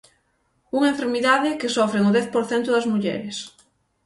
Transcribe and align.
Unha 0.77 0.91
enfermidade 0.93 1.57
que 1.59 1.73
sofren 1.75 2.07
o 2.09 2.13
dez 2.17 2.27
por 2.33 2.43
cento 2.51 2.69
das 2.71 2.89
mulleres. 2.91 3.37